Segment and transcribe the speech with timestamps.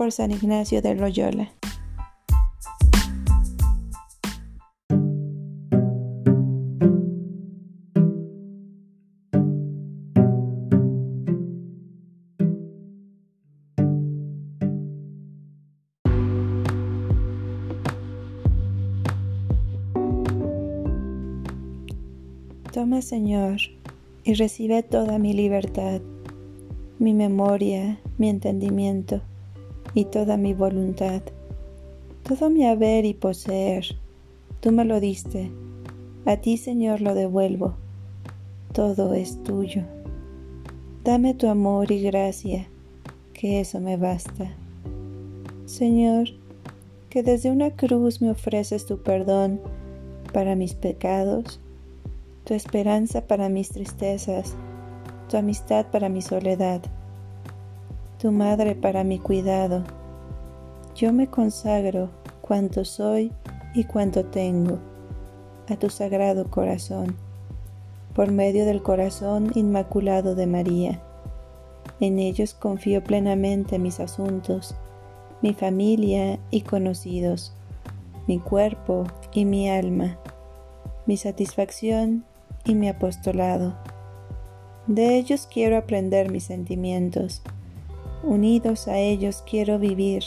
[0.00, 1.52] por San Ignacio de Loyola.
[22.72, 23.58] Toma, Señor,
[24.24, 26.00] y recibe toda mi libertad,
[26.98, 29.20] mi memoria, mi entendimiento
[29.94, 31.22] y toda mi voluntad.
[32.22, 33.84] Todo mi haber y poseer,
[34.60, 35.50] tú me lo diste,
[36.26, 37.74] a ti Señor lo devuelvo,
[38.72, 39.82] todo es tuyo.
[41.02, 42.68] Dame tu amor y gracia,
[43.32, 44.54] que eso me basta.
[45.64, 46.28] Señor,
[47.08, 49.60] que desde una cruz me ofreces tu perdón
[50.32, 51.58] para mis pecados,
[52.44, 54.54] tu esperanza para mis tristezas,
[55.28, 56.82] tu amistad para mi soledad
[58.20, 59.82] tu madre para mi cuidado.
[60.94, 62.10] Yo me consagro
[62.42, 63.32] cuanto soy
[63.74, 64.78] y cuanto tengo
[65.70, 67.16] a tu sagrado corazón,
[68.14, 71.00] por medio del corazón inmaculado de María.
[71.98, 74.74] En ellos confío plenamente mis asuntos,
[75.40, 77.54] mi familia y conocidos,
[78.26, 80.18] mi cuerpo y mi alma,
[81.06, 82.24] mi satisfacción
[82.66, 83.76] y mi apostolado.
[84.86, 87.42] De ellos quiero aprender mis sentimientos
[88.22, 90.24] Unidos a ellos quiero vivir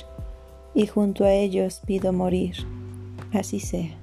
[0.73, 2.55] y junto a ellos pido morir.
[3.31, 4.02] Así sea.